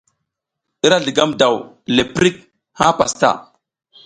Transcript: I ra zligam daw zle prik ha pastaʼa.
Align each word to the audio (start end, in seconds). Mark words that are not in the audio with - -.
I 0.83 0.87
ra 0.91 0.97
zligam 1.03 1.31
daw 1.39 1.55
zle 1.93 2.03
prik 2.15 2.37
ha 2.79 2.87
pastaʼa. 2.97 3.37